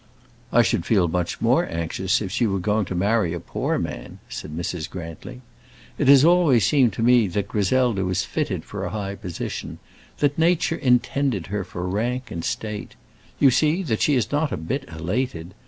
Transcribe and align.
"I 0.51 0.63
should 0.63 0.83
feel 0.83 1.07
much 1.07 1.41
more 1.41 1.67
anxious 1.69 2.23
if 2.23 2.31
she 2.31 2.47
were 2.47 2.57
going 2.57 2.85
to 2.85 2.95
marry 2.95 3.33
a 3.35 3.39
poor 3.39 3.77
man," 3.77 4.17
said 4.29 4.49
Mrs. 4.49 4.89
Grantly. 4.89 5.41
"It 5.99 6.07
has 6.07 6.25
always 6.25 6.65
seemed 6.65 6.93
to 6.93 7.03
me 7.03 7.27
that 7.27 7.47
Griselda 7.47 8.03
was 8.03 8.25
fitted 8.25 8.65
for 8.65 8.83
a 8.83 8.89
high 8.89 9.13
position; 9.13 9.77
that 10.17 10.39
nature 10.39 10.75
intended 10.75 11.45
her 11.53 11.63
for 11.63 11.87
rank 11.87 12.31
and 12.31 12.43
state. 12.43 12.95
You 13.37 13.51
see 13.51 13.83
that 13.83 14.01
she 14.01 14.15
is 14.15 14.31
not 14.31 14.51
a 14.51 14.57
bit 14.57 14.89
elated. 14.89 15.53